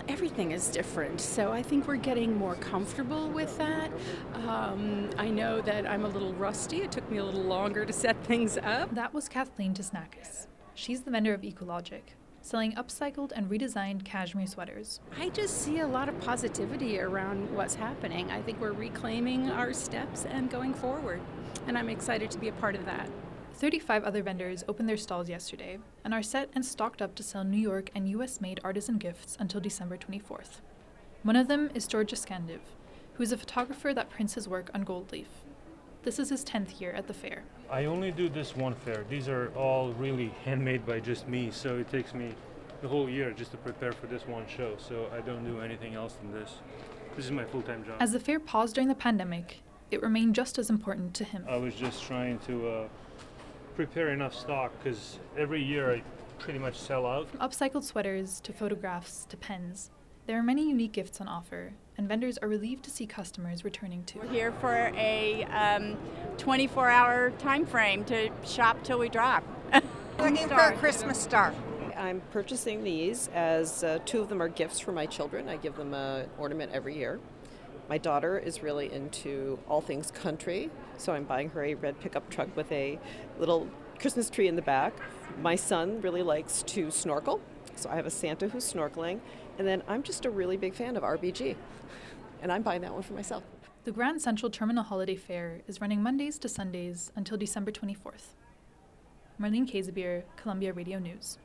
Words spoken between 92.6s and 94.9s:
buying that one for myself. The Grand Central Terminal